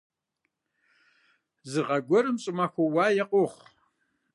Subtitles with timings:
[1.69, 3.65] Зы гъэ гуэрым щӀымахуэ уае къохъу.